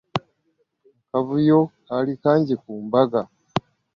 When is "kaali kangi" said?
1.85-2.53